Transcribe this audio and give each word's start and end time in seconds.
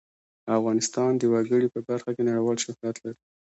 افغانستان 0.57 1.11
د 1.17 1.23
وګړي 1.33 1.67
په 1.73 1.79
برخه 1.87 2.09
کې 2.15 2.27
نړیوال 2.29 2.57
شهرت 2.63 2.95
لري. 3.03 3.19